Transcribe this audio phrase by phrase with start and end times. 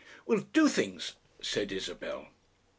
[0.25, 1.13] "We'll do things,"
[1.43, 2.29] said Isabel.